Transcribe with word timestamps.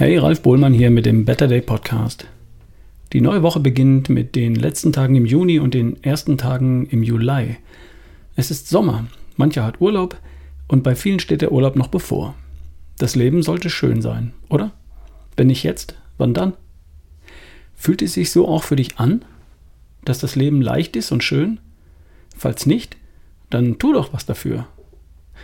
Hey, 0.00 0.16
Ralf 0.16 0.40
Bohlmann 0.40 0.72
hier 0.72 0.88
mit 0.88 1.04
dem 1.04 1.26
Better 1.26 1.46
Day 1.46 1.60
Podcast. 1.60 2.26
Die 3.12 3.20
neue 3.20 3.42
Woche 3.42 3.60
beginnt 3.60 4.08
mit 4.08 4.34
den 4.34 4.54
letzten 4.54 4.94
Tagen 4.94 5.14
im 5.14 5.26
Juni 5.26 5.58
und 5.58 5.74
den 5.74 6.02
ersten 6.02 6.38
Tagen 6.38 6.86
im 6.86 7.02
Juli. 7.02 7.58
Es 8.34 8.50
ist 8.50 8.70
Sommer, 8.70 9.08
mancher 9.36 9.62
hat 9.62 9.82
Urlaub 9.82 10.16
und 10.68 10.82
bei 10.82 10.94
vielen 10.94 11.20
steht 11.20 11.42
der 11.42 11.52
Urlaub 11.52 11.76
noch 11.76 11.88
bevor. 11.88 12.34
Das 12.96 13.14
Leben 13.14 13.42
sollte 13.42 13.68
schön 13.68 14.00
sein, 14.00 14.32
oder? 14.48 14.72
Wenn 15.36 15.48
nicht 15.48 15.64
jetzt, 15.64 15.96
wann 16.16 16.32
dann? 16.32 16.54
Fühlt 17.74 18.00
es 18.00 18.14
sich 18.14 18.30
so 18.30 18.48
auch 18.48 18.62
für 18.62 18.76
dich 18.76 18.96
an, 18.96 19.22
dass 20.06 20.18
das 20.18 20.34
Leben 20.34 20.62
leicht 20.62 20.96
ist 20.96 21.12
und 21.12 21.22
schön? 21.22 21.60
Falls 22.34 22.64
nicht, 22.64 22.96
dann 23.50 23.78
tu 23.78 23.92
doch 23.92 24.14
was 24.14 24.24
dafür. 24.24 24.66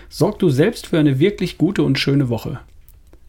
Sorg 0.08 0.38
du 0.38 0.48
selbst 0.48 0.86
für 0.86 0.98
eine 0.98 1.18
wirklich 1.18 1.58
gute 1.58 1.82
und 1.82 1.98
schöne 1.98 2.30
Woche. 2.30 2.60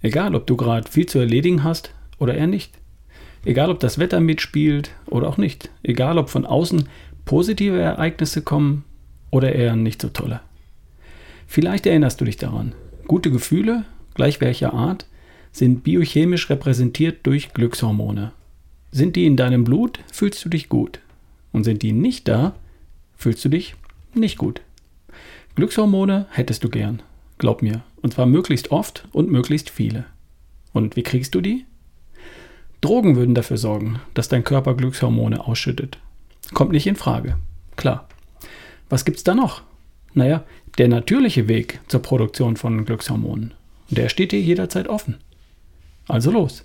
Egal, 0.01 0.35
ob 0.35 0.47
du 0.47 0.55
gerade 0.55 0.89
viel 0.89 1.05
zu 1.05 1.19
erledigen 1.19 1.63
hast 1.63 1.93
oder 2.19 2.35
eher 2.35 2.47
nicht. 2.47 2.73
Egal, 3.45 3.69
ob 3.69 3.79
das 3.79 3.97
Wetter 3.97 4.19
mitspielt 4.19 4.91
oder 5.05 5.27
auch 5.27 5.37
nicht. 5.37 5.69
Egal, 5.83 6.17
ob 6.17 6.29
von 6.29 6.45
außen 6.45 6.87
positive 7.25 7.79
Ereignisse 7.79 8.41
kommen 8.41 8.83
oder 9.31 9.53
eher 9.53 9.75
nicht 9.75 10.01
so 10.01 10.09
tolle. 10.09 10.41
Vielleicht 11.47 11.85
erinnerst 11.85 12.19
du 12.19 12.25
dich 12.25 12.37
daran. 12.37 12.73
Gute 13.07 13.31
Gefühle, 13.31 13.85
gleich 14.15 14.41
welcher 14.41 14.73
Art, 14.73 15.05
sind 15.51 15.83
biochemisch 15.83 16.49
repräsentiert 16.49 17.25
durch 17.25 17.53
Glückshormone. 17.53 18.31
Sind 18.91 19.15
die 19.15 19.25
in 19.25 19.37
deinem 19.37 19.63
Blut, 19.63 19.99
fühlst 20.11 20.43
du 20.43 20.49
dich 20.49 20.69
gut. 20.69 20.99
Und 21.51 21.63
sind 21.63 21.81
die 21.81 21.93
nicht 21.93 22.27
da, 22.27 22.55
fühlst 23.15 23.43
du 23.45 23.49
dich 23.49 23.75
nicht 24.13 24.37
gut. 24.37 24.61
Glückshormone 25.55 26.27
hättest 26.31 26.63
du 26.63 26.69
gern. 26.69 27.01
Glaub 27.37 27.61
mir. 27.61 27.81
Und 28.01 28.13
zwar 28.13 28.25
möglichst 28.25 28.71
oft 28.71 29.07
und 29.11 29.31
möglichst 29.31 29.69
viele. 29.69 30.05
Und 30.73 30.95
wie 30.95 31.03
kriegst 31.03 31.35
du 31.35 31.41
die? 31.41 31.65
Drogen 32.81 33.15
würden 33.15 33.35
dafür 33.35 33.57
sorgen, 33.57 33.99
dass 34.13 34.29
dein 34.29 34.43
Körper 34.43 34.75
Glückshormone 34.75 35.45
ausschüttet. 35.45 35.97
Kommt 36.53 36.71
nicht 36.71 36.87
in 36.87 36.95
Frage. 36.95 37.37
Klar. 37.75 38.07
Was 38.89 39.03
gibt's 39.03 39.23
da 39.23 39.35
noch? 39.35 39.61
Naja, 40.13 40.43
der 40.77 40.87
natürliche 40.87 41.47
Weg 41.47 41.79
zur 41.87 42.01
Produktion 42.01 42.55
von 42.55 42.85
Glückshormonen. 42.85 43.53
Der 43.89 44.09
steht 44.09 44.31
dir 44.31 44.41
jederzeit 44.41 44.87
offen. 44.87 45.17
Also 46.07 46.31
los. 46.31 46.63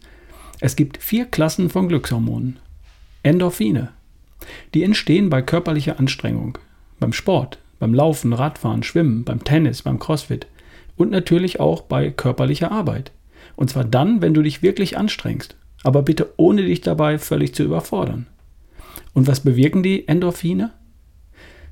Es 0.60 0.76
gibt 0.76 1.02
vier 1.02 1.26
Klassen 1.26 1.70
von 1.70 1.88
Glückshormonen. 1.88 2.58
Endorphine. 3.22 3.90
Die 4.74 4.82
entstehen 4.82 5.30
bei 5.30 5.42
körperlicher 5.42 5.98
Anstrengung, 5.98 6.58
beim 6.98 7.12
Sport, 7.12 7.58
beim 7.78 7.94
Laufen, 7.94 8.32
Radfahren, 8.32 8.82
Schwimmen, 8.82 9.24
beim 9.24 9.44
Tennis, 9.44 9.82
beim 9.82 9.98
Crossfit, 9.98 10.46
und 11.02 11.10
natürlich 11.10 11.60
auch 11.60 11.82
bei 11.82 12.10
körperlicher 12.10 12.70
Arbeit. 12.70 13.12
Und 13.56 13.70
zwar 13.70 13.84
dann, 13.84 14.22
wenn 14.22 14.34
du 14.34 14.42
dich 14.42 14.62
wirklich 14.62 14.96
anstrengst, 14.96 15.56
aber 15.82 16.02
bitte 16.02 16.32
ohne 16.36 16.62
dich 16.62 16.80
dabei 16.80 17.18
völlig 17.18 17.54
zu 17.54 17.64
überfordern. 17.64 18.26
Und 19.12 19.26
was 19.26 19.40
bewirken 19.40 19.82
die 19.82 20.06
Endorphine? 20.06 20.70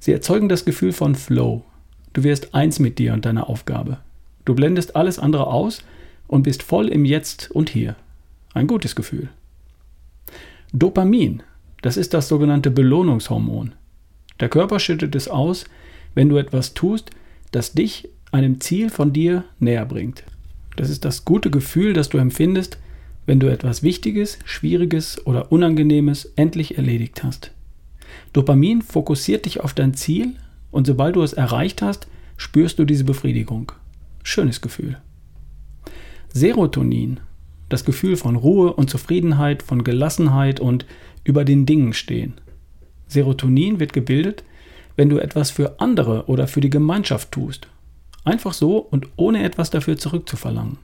Sie 0.01 0.12
erzeugen 0.12 0.48
das 0.48 0.64
Gefühl 0.64 0.92
von 0.92 1.14
Flow. 1.14 1.64
Du 2.12 2.25
wirst 2.25 2.55
eins 2.55 2.81
mit 2.81 2.98
dir 2.98 3.12
und 3.12 3.25
deiner 3.25 3.48
Aufgabe. 3.48 3.98
Du 4.45 4.55
blendest 4.55 4.97
alles 4.97 5.19
andere 5.19 5.47
aus 5.47 5.84
und 6.27 6.42
bist 6.42 6.62
voll 6.62 6.89
im 6.89 7.05
Jetzt 7.05 7.51
und 7.53 7.70
Hier. 7.70 7.95
Ein 8.53 8.67
gutes 8.67 8.97
Gefühl. 8.97 9.28
Dopamin, 10.73 11.42
das 11.83 11.97
ist 11.97 12.14
das 12.14 12.28
sogenannte 12.28 12.70
Belohnungshormon. 12.70 13.73
Der 14.41 14.48
Körper 14.48 14.81
schüttet 14.81 15.14
es 15.14 15.28
aus, 15.28 15.67
wenn 16.14 16.28
du 16.28 16.36
etwas 16.36 16.74
tust, 16.74 17.11
das 17.52 17.73
dich 17.73 18.08
einem 18.33 18.61
Ziel 18.61 18.91
von 18.91 19.13
dir 19.13 19.45
näher 19.58 19.85
bringt. 19.85 20.24
Das 20.77 20.91
ist 20.91 21.05
das 21.05 21.24
gute 21.24 21.51
Gefühl, 21.51 21.92
das 21.92 22.08
du 22.08 22.18
empfindest, 22.18 22.79
wenn 23.27 23.41
du 23.41 23.48
etwas 23.48 23.83
Wichtiges, 23.83 24.39
Schwieriges 24.45 25.27
oder 25.27 25.52
Unangenehmes 25.52 26.33
endlich 26.36 26.79
erledigt 26.79 27.23
hast. 27.23 27.52
Dopamin 28.33 28.83
fokussiert 28.83 29.45
dich 29.45 29.61
auf 29.61 29.74
dein 29.74 29.95
Ziel 29.95 30.35
und 30.70 30.86
sobald 30.86 31.17
du 31.17 31.23
es 31.23 31.33
erreicht 31.33 31.83
hast, 31.83 32.08
spürst 32.36 32.79
du 32.79 32.85
diese 32.85 33.05
Befriedigung. 33.05 33.73
Schönes 34.23 34.61
Gefühl. 34.61 34.98
Serotonin, 36.33 37.20
das 37.68 37.85
Gefühl 37.85 38.17
von 38.17 38.36
Ruhe 38.36 38.73
und 38.73 38.89
Zufriedenheit, 38.91 39.62
von 39.62 39.85
Gelassenheit 39.85 40.61
und 40.61 40.86
über 41.24 41.45
den 41.45 41.67
Dingen 41.67 41.92
stehen. 41.92 42.35
Serotonin 43.08 43.80
wird 43.80 43.92
gebildet, 43.92 44.45
wenn 44.97 45.08
du 45.08 45.18
etwas 45.18 45.51
für 45.51 45.80
andere 45.80 46.27
oder 46.27 46.47
für 46.47 46.61
die 46.61 46.70
Gemeinschaft 46.70 47.33
tust 47.33 47.68
Einfach 48.25 48.53
so 48.53 48.79
und 48.79 49.08
ohne 49.17 49.42
etwas 49.42 49.70
dafür 49.70 49.97
zurückzuverlangen. 49.97 50.79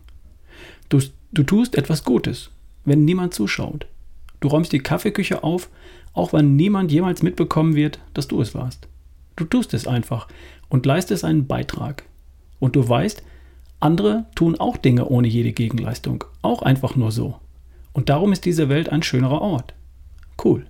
Du, 0.89 1.01
du 1.33 1.43
tust 1.43 1.75
etwas 1.75 2.05
Gutes, 2.05 2.51
wenn 2.85 3.05
niemand 3.05 3.35
zuschaut. 3.35 3.87
Du 4.41 4.49
räumst 4.49 4.73
die 4.73 4.81
Kaffeeküche 4.81 5.43
auf, 5.43 5.69
auch 6.13 6.33
wenn 6.33 6.57
niemand 6.57 6.93
jemals 6.93 7.23
mitbekommen 7.23 7.75
wird, 7.75 7.99
dass 8.15 8.29
du 8.29 8.41
es 8.41 8.55
warst. 8.55 8.89
Du 9.37 9.45
tust 9.45 9.75
es 9.75 9.87
einfach 9.87 10.29
und 10.69 10.87
leistest 10.87 11.25
einen 11.25 11.47
Beitrag. 11.47 12.05
Und 12.59 12.75
du 12.75 12.89
weißt, 12.89 13.23
andere 13.81 14.25
tun 14.35 14.59
auch 14.59 14.79
Dinge 14.79 15.07
ohne 15.09 15.29
jede 15.29 15.53
Gegenleistung, 15.53 16.25
auch 16.41 16.63
einfach 16.63 16.97
nur 16.97 17.13
so. 17.13 17.39
Und 17.93 18.09
darum 18.09 18.33
ist 18.33 18.45
diese 18.45 18.69
Welt 18.69 18.89
ein 18.89 19.03
schönerer 19.03 19.43
Ort. 19.43 19.75
Cool. 20.43 20.67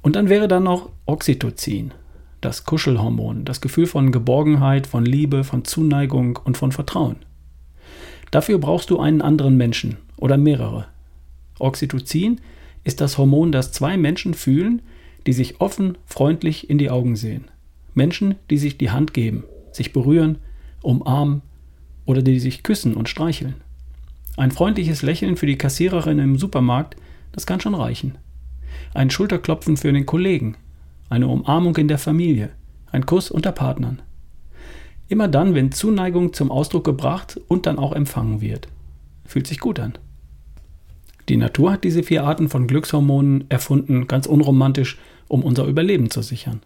Und 0.00 0.16
dann 0.16 0.28
wäre 0.28 0.48
da 0.48 0.60
noch 0.60 0.90
Oxytocin 1.06 1.92
das 2.40 2.64
Kuschelhormon, 2.64 3.44
das 3.44 3.60
Gefühl 3.60 3.86
von 3.86 4.12
Geborgenheit, 4.12 4.86
von 4.86 5.04
Liebe, 5.04 5.44
von 5.44 5.64
Zuneigung 5.64 6.38
und 6.44 6.56
von 6.56 6.72
Vertrauen. 6.72 7.16
Dafür 8.30 8.58
brauchst 8.58 8.90
du 8.90 9.00
einen 9.00 9.22
anderen 9.22 9.56
Menschen 9.56 9.96
oder 10.16 10.36
mehrere. 10.36 10.86
Oxytocin 11.58 12.40
ist 12.84 13.00
das 13.00 13.18
Hormon, 13.18 13.52
das 13.52 13.72
zwei 13.72 13.96
Menschen 13.96 14.34
fühlen, 14.34 14.82
die 15.26 15.32
sich 15.32 15.60
offen, 15.60 15.98
freundlich 16.06 16.70
in 16.70 16.78
die 16.78 16.90
Augen 16.90 17.16
sehen. 17.16 17.44
Menschen, 17.94 18.36
die 18.50 18.58
sich 18.58 18.78
die 18.78 18.90
Hand 18.90 19.12
geben, 19.12 19.44
sich 19.72 19.92
berühren, 19.92 20.38
umarmen 20.82 21.42
oder 22.06 22.22
die 22.22 22.38
sich 22.38 22.62
küssen 22.62 22.94
und 22.94 23.08
streicheln. 23.08 23.56
Ein 24.36 24.52
freundliches 24.52 25.02
Lächeln 25.02 25.36
für 25.36 25.46
die 25.46 25.58
Kassiererin 25.58 26.20
im 26.20 26.38
Supermarkt, 26.38 26.96
das 27.32 27.44
kann 27.44 27.60
schon 27.60 27.74
reichen. 27.74 28.16
Ein 28.94 29.10
Schulterklopfen 29.10 29.76
für 29.76 29.92
den 29.92 30.06
Kollegen, 30.06 30.56
eine 31.08 31.28
Umarmung 31.28 31.76
in 31.76 31.88
der 31.88 31.98
Familie, 31.98 32.50
ein 32.90 33.06
Kuss 33.06 33.30
unter 33.30 33.52
Partnern. 33.52 34.02
Immer 35.08 35.28
dann, 35.28 35.54
wenn 35.54 35.72
Zuneigung 35.72 36.32
zum 36.32 36.50
Ausdruck 36.50 36.84
gebracht 36.84 37.40
und 37.48 37.66
dann 37.66 37.78
auch 37.78 37.92
empfangen 37.92 38.40
wird. 38.40 38.68
Fühlt 39.24 39.46
sich 39.46 39.58
gut 39.58 39.80
an. 39.80 39.96
Die 41.28 41.36
Natur 41.36 41.72
hat 41.72 41.84
diese 41.84 42.02
vier 42.02 42.24
Arten 42.24 42.48
von 42.48 42.66
Glückshormonen 42.66 43.44
erfunden, 43.50 44.06
ganz 44.06 44.26
unromantisch, 44.26 44.98
um 45.28 45.42
unser 45.42 45.64
Überleben 45.66 46.10
zu 46.10 46.22
sichern. 46.22 46.60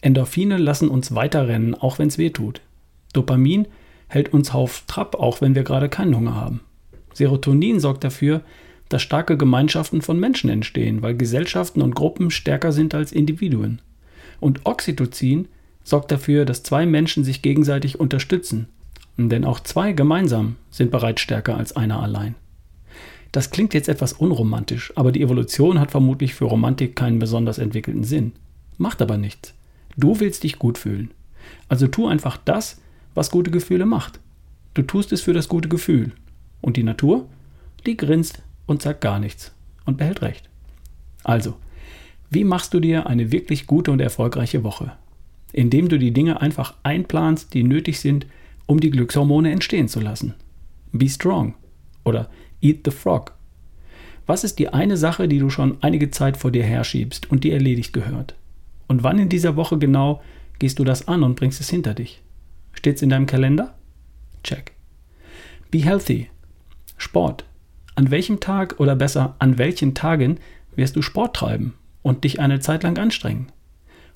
Endorphine 0.00 0.58
lassen 0.58 0.88
uns 0.88 1.14
weiterrennen, 1.14 1.74
auch 1.74 1.98
wenn 1.98 2.08
es 2.08 2.18
weh 2.18 2.30
tut. 2.30 2.60
Dopamin 3.12 3.66
hält 4.08 4.32
uns 4.32 4.52
auf 4.52 4.84
Trab, 4.86 5.14
auch 5.16 5.40
wenn 5.40 5.54
wir 5.54 5.62
gerade 5.62 5.88
keinen 5.88 6.16
Hunger 6.16 6.34
haben. 6.34 6.60
Serotonin 7.14 7.80
sorgt 7.80 8.04
dafür, 8.04 8.42
dass 8.88 9.02
starke 9.02 9.36
Gemeinschaften 9.36 10.02
von 10.02 10.18
Menschen 10.18 10.50
entstehen, 10.50 11.02
weil 11.02 11.16
Gesellschaften 11.16 11.82
und 11.82 11.94
Gruppen 11.94 12.30
stärker 12.30 12.72
sind 12.72 12.94
als 12.94 13.12
Individuen. 13.12 13.80
Und 14.40 14.60
Oxytocin 14.64 15.48
sorgt 15.82 16.10
dafür, 16.10 16.44
dass 16.44 16.62
zwei 16.62 16.86
Menschen 16.86 17.24
sich 17.24 17.42
gegenseitig 17.42 17.98
unterstützen. 17.98 18.68
Denn 19.16 19.44
auch 19.44 19.60
zwei 19.60 19.92
gemeinsam 19.92 20.56
sind 20.70 20.90
bereits 20.90 21.22
stärker 21.22 21.56
als 21.56 21.74
einer 21.74 22.02
allein. 22.02 22.34
Das 23.32 23.50
klingt 23.50 23.74
jetzt 23.74 23.88
etwas 23.88 24.12
unromantisch, 24.12 24.92
aber 24.96 25.12
die 25.12 25.22
Evolution 25.22 25.80
hat 25.80 25.90
vermutlich 25.90 26.34
für 26.34 26.44
Romantik 26.44 26.96
keinen 26.96 27.18
besonders 27.18 27.58
entwickelten 27.58 28.04
Sinn. 28.04 28.32
Macht 28.78 29.02
aber 29.02 29.16
nichts. 29.16 29.54
Du 29.96 30.20
willst 30.20 30.44
dich 30.44 30.58
gut 30.58 30.78
fühlen. 30.78 31.10
Also 31.68 31.86
tu 31.86 32.06
einfach 32.06 32.36
das, 32.36 32.80
was 33.14 33.30
gute 33.30 33.50
Gefühle 33.50 33.86
macht. 33.86 34.20
Du 34.74 34.82
tust 34.82 35.12
es 35.12 35.22
für 35.22 35.32
das 35.32 35.48
gute 35.48 35.68
Gefühl. 35.68 36.12
Und 36.60 36.76
die 36.76 36.82
Natur? 36.82 37.26
Die 37.86 37.96
grinst 37.96 38.42
und 38.66 38.82
sagt 38.82 39.00
gar 39.00 39.18
nichts 39.18 39.52
und 39.84 39.96
behält 39.96 40.22
recht. 40.22 40.48
Also, 41.24 41.56
wie 42.30 42.44
machst 42.44 42.74
du 42.74 42.80
dir 42.80 43.06
eine 43.06 43.32
wirklich 43.32 43.66
gute 43.66 43.92
und 43.92 44.00
erfolgreiche 44.00 44.64
Woche? 44.64 44.92
Indem 45.52 45.88
du 45.88 45.98
die 45.98 46.12
Dinge 46.12 46.40
einfach 46.40 46.74
einplanst, 46.82 47.54
die 47.54 47.62
nötig 47.62 48.00
sind, 48.00 48.26
um 48.66 48.80
die 48.80 48.90
Glückshormone 48.90 49.50
entstehen 49.50 49.88
zu 49.88 50.00
lassen. 50.00 50.34
Be 50.92 51.08
strong 51.08 51.54
oder 52.04 52.28
eat 52.60 52.80
the 52.84 52.90
frog. 52.90 53.32
Was 54.26 54.42
ist 54.42 54.58
die 54.58 54.68
eine 54.68 54.96
Sache, 54.96 55.28
die 55.28 55.38
du 55.38 55.50
schon 55.50 55.78
einige 55.82 56.10
Zeit 56.10 56.36
vor 56.36 56.50
dir 56.50 56.64
herschiebst 56.64 57.30
und 57.30 57.44
die 57.44 57.52
erledigt 57.52 57.92
gehört? 57.92 58.34
Und 58.88 59.04
wann 59.04 59.18
in 59.18 59.28
dieser 59.28 59.56
Woche 59.56 59.78
genau 59.78 60.20
gehst 60.58 60.78
du 60.78 60.84
das 60.84 61.06
an 61.06 61.22
und 61.22 61.36
bringst 61.36 61.60
es 61.60 61.70
hinter 61.70 61.94
dich? 61.94 62.22
Steht's 62.72 63.02
in 63.02 63.10
deinem 63.10 63.26
Kalender? 63.26 63.74
Check. 64.42 64.72
Be 65.70 65.78
healthy. 65.78 66.28
Sport. 66.96 67.44
An 67.96 68.10
welchem 68.10 68.40
Tag 68.40 68.78
oder 68.78 68.94
besser 68.94 69.36
an 69.38 69.56
welchen 69.56 69.94
Tagen 69.94 70.38
wirst 70.74 70.96
du 70.96 71.02
Sport 71.02 71.34
treiben 71.34 71.72
und 72.02 72.24
dich 72.24 72.40
eine 72.40 72.60
Zeit 72.60 72.82
lang 72.82 72.98
anstrengen? 72.98 73.46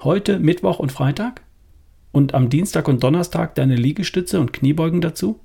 Heute, 0.03 0.39
Mittwoch 0.39 0.79
und 0.79 0.93
Freitag? 0.93 1.41
Und 2.13 2.35
am 2.35 2.51
Dienstag 2.51 2.89
und 2.89 3.03
Donnerstag 3.03 3.55
deine 3.55 3.77
Liegestütze 3.77 4.39
und 4.39 4.53
Kniebeugen 4.53 5.01
dazu? 5.01 5.41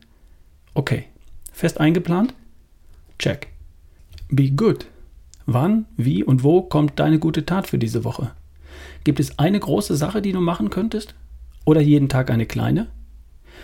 Okay, 0.73 1.05
fest 1.53 1.79
eingeplant? 1.79 2.33
Check. 3.19 3.47
Be 4.29 4.51
good. 4.51 4.85
Wann, 5.45 5.85
wie 5.95 6.21
und 6.21 6.43
wo 6.43 6.61
kommt 6.61 6.99
deine 6.99 7.19
gute 7.19 7.45
Tat 7.45 7.67
für 7.67 7.77
diese 7.77 8.03
Woche? 8.03 8.31
Gibt 9.05 9.21
es 9.21 9.39
eine 9.39 9.61
große 9.61 9.95
Sache, 9.95 10.21
die 10.21 10.33
du 10.33 10.41
machen 10.41 10.69
könntest? 10.69 11.15
Oder 11.63 11.79
jeden 11.79 12.09
Tag 12.09 12.29
eine 12.29 12.45
kleine? 12.45 12.87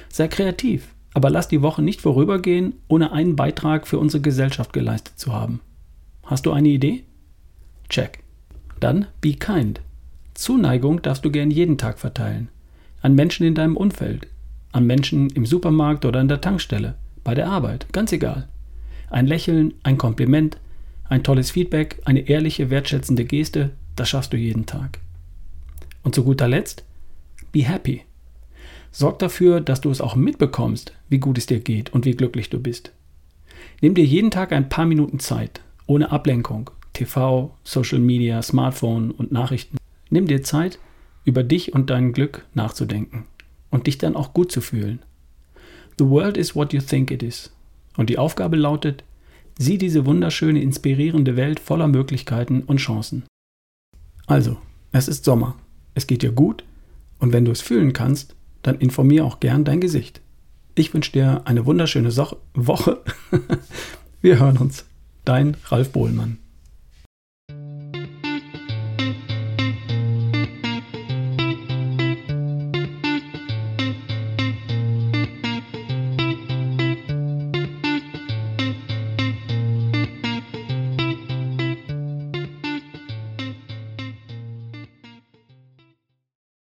Sei 0.08 0.30
kreativ, 0.30 0.96
aber 1.14 1.30
lass 1.30 1.48
die 1.48 1.62
Woche 1.62 1.82
nicht 1.82 2.02
vorübergehen, 2.02 2.74
ohne 2.88 3.12
einen 3.12 3.36
Beitrag 3.36 3.88
für 3.88 4.00
unsere 4.00 4.22
Gesellschaft 4.22 4.74
geleistet 4.74 5.20
zu 5.20 5.34
haben. 5.34 5.62
Hast 6.26 6.46
du 6.46 6.52
eine 6.52 6.70
Idee? 6.70 7.04
Check. 7.90 8.24
Dann 8.80 9.08
be 9.20 9.34
kind. 9.34 9.82
Zuneigung 10.34 11.02
darfst 11.02 11.26
du 11.26 11.32
gern 11.32 11.52
jeden 11.52 11.78
Tag 11.78 12.00
verteilen. 12.00 12.50
An 13.02 13.16
Menschen 13.16 13.46
in 13.46 13.56
deinem 13.56 13.76
Umfeld, 13.76 14.28
an 14.72 14.86
Menschen 14.86 15.30
im 15.32 15.46
Supermarkt 15.46 16.06
oder 16.06 16.20
an 16.20 16.28
der 16.28 16.42
Tankstelle, 16.42 16.96
bei 17.24 17.36
der 17.36 17.50
Arbeit, 17.50 17.88
ganz 17.92 18.12
egal. 18.12 18.48
Ein 19.10 19.28
Lächeln, 19.28 19.74
ein 19.84 19.98
Kompliment, 19.98 20.58
ein 21.10 21.24
tolles 21.24 21.52
Feedback, 21.52 22.02
eine 22.06 22.22
ehrliche, 22.22 22.70
wertschätzende 22.70 23.26
Geste, 23.26 23.72
das 23.96 24.10
schaffst 24.10 24.32
du 24.32 24.38
jeden 24.38 24.66
Tag. 24.66 25.00
Und 26.04 26.16
zu 26.16 26.24
guter 26.24 26.48
Letzt, 26.48 26.86
be 27.52 27.64
happy. 27.64 28.04
Sorg 28.92 29.20
dafür, 29.20 29.62
dass 29.62 29.82
du 29.82 29.90
es 29.90 30.02
auch 30.02 30.16
mitbekommst, 30.16 30.94
wie 31.10 31.20
gut 31.20 31.38
es 31.38 31.46
dir 31.46 31.60
geht 31.60 31.94
und 31.94 32.06
wie 32.06 32.16
glücklich 32.16 32.50
du 32.50 32.60
bist. 32.60 32.92
Nimm 33.80 33.96
dir 33.96 34.06
jeden 34.06 34.32
Tag 34.32 34.52
ein 34.52 34.70
paar 34.70 34.86
Minuten 34.86 35.20
Zeit, 35.20 35.62
ohne 35.88 36.12
Ablenkung, 36.12 36.70
TV, 36.94 37.56
Social 37.64 38.00
Media, 38.00 38.42
Smartphone 38.42 39.12
und 39.12 39.32
Nachrichten. 39.32 39.78
Nimm 40.10 40.28
dir 40.28 40.44
Zeit, 40.44 40.78
über 41.24 41.44
dich 41.44 41.74
und 41.74 41.90
dein 41.90 42.14
Glück 42.14 42.46
nachzudenken 42.54 43.26
und 43.70 43.88
dich 43.88 43.98
dann 43.98 44.16
auch 44.16 44.34
gut 44.34 44.52
zu 44.52 44.60
fühlen. 44.62 45.00
The 45.98 46.08
world 46.08 46.38
is 46.38 46.56
what 46.56 46.74
you 46.74 46.82
think 46.82 47.12
it 47.12 47.24
is. 47.24 47.54
Und 47.96 48.10
die 48.10 48.18
Aufgabe 48.18 48.58
lautet, 48.58 49.04
sieh 49.58 49.78
diese 49.78 50.06
wunderschöne, 50.06 50.62
inspirierende 50.62 51.36
Welt 51.36 51.60
voller 51.60 51.88
Möglichkeiten 51.88 52.64
und 52.64 52.78
Chancen. 52.78 53.24
Also, 54.28 54.58
es 54.92 55.08
ist 55.08 55.26
Sommer, 55.26 55.56
es 55.94 56.08
geht 56.08 56.24
dir 56.24 56.32
gut 56.32 56.64
und 57.20 57.34
wenn 57.34 57.46
du 57.46 57.52
es 57.52 57.62
fühlen 57.62 57.94
kannst, 57.94 58.36
dann 58.62 58.76
informier 58.76 59.26
auch 59.26 59.40
gern 59.40 59.64
dein 59.64 59.82
Gesicht. 59.82 60.22
Ich 60.76 60.94
wünsche 60.94 61.12
dir 61.12 61.42
eine 61.46 61.66
wunderschöne 61.66 62.12
so 62.12 62.38
Woche. 62.54 63.02
Wir 64.22 64.40
hören 64.40 64.58
uns. 64.58 64.86
Dein 65.26 65.58
Ralf 65.70 65.92
Bohlmann. 65.92 66.41